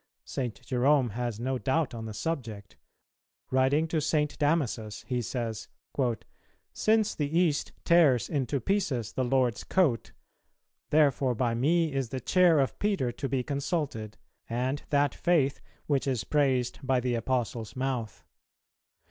St. 0.25 0.59
Jerome 0.65 1.11
has 1.11 1.39
no 1.39 1.59
doubt 1.59 1.93
on 1.93 2.05
the 2.05 2.13
subject: 2.15 2.75
Writing 3.51 3.87
to 3.89 4.01
St. 4.01 4.35
Damasus, 4.39 5.03
he 5.05 5.21
says, 5.21 5.67
"Since 6.73 7.13
the 7.13 7.37
East 7.37 7.71
tears 7.85 8.27
into 8.27 8.59
pieces 8.59 9.13
the 9.13 9.23
Lord's 9.23 9.63
coat,... 9.63 10.11
therefore 10.89 11.35
by 11.35 11.53
me 11.53 11.93
is 11.93 12.09
the 12.09 12.19
chair 12.19 12.59
of 12.59 12.79
Peter 12.79 13.11
to 13.11 13.29
be 13.29 13.43
consulted, 13.43 14.17
and 14.49 14.81
that 14.89 15.13
faith 15.13 15.61
which 15.85 16.07
is 16.07 16.23
praised 16.23 16.79
by 16.81 16.99
the 16.99 17.13
Apostle's 17.13 17.75
mouth. 17.75 18.23